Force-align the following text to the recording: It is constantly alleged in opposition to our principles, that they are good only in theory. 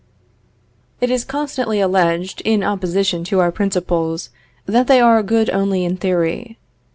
It 0.99 1.11
is 1.11 1.23
constantly 1.23 1.79
alleged 1.79 2.41
in 2.43 2.63
opposition 2.63 3.23
to 3.25 3.39
our 3.39 3.51
principles, 3.51 4.31
that 4.65 4.87
they 4.87 4.99
are 4.99 5.21
good 5.21 5.51
only 5.51 5.85
in 5.85 5.95
theory. 5.95 6.57